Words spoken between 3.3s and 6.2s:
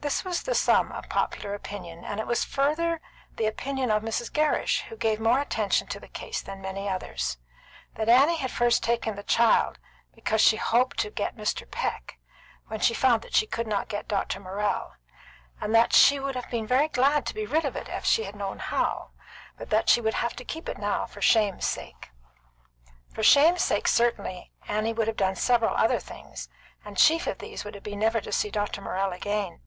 the opinion of Mrs. Gerrish, who gave more attention to the